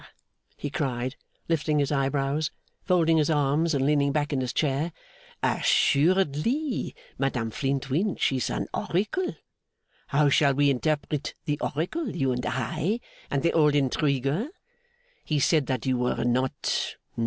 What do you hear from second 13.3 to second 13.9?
the old